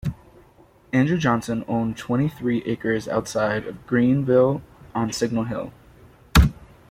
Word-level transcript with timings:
Andrew 0.91 1.19
Johnson 1.19 1.63
owned 1.67 1.95
twenty-three 1.95 2.63
acres 2.65 3.07
outside 3.07 3.85
Greeneville 3.85 4.61
on 4.95 5.13
Signal 5.13 5.43
Hill. 5.43 5.71